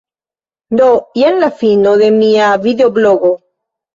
[0.79, 0.87] Do,
[1.23, 3.31] jen la fino de mia videoblogo.